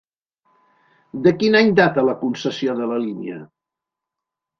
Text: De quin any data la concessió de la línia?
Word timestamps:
De 1.27 1.33
quin 1.43 1.57
any 1.59 1.69
data 1.79 2.05
la 2.07 2.15
concessió 2.21 2.75
de 2.81 2.87
la 2.93 2.97
línia? 3.05 3.37